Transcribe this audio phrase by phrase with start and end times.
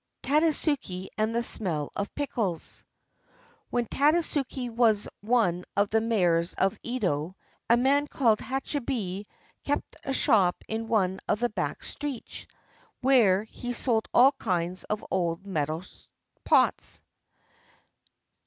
[0.23, 2.83] TADASUKE AND THE SMELL OF PICKLES
[3.69, 7.35] When Tadasuke was one of the mayors of Edo,
[7.69, 9.25] a man called Hachibei
[9.63, 12.47] kept a shop in one of the back streets,
[13.01, 15.83] where he sold all kinds of old metal
[16.45, 17.03] pots.